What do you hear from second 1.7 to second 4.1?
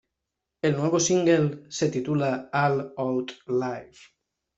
titula "All Out Life".